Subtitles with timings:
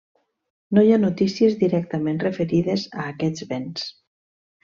[0.77, 3.87] No hi ha notícies directament referides a aquests béns.